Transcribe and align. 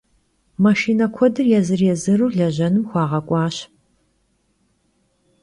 Maşşine 0.61 1.07
kuedır 1.15 1.45
yêzır- 1.53 1.81
yêzıru 1.87 2.27
lejenım 2.37 2.85
xuağek'uaş. 2.89 3.57